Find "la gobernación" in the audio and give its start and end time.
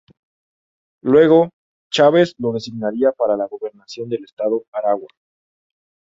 3.37-4.09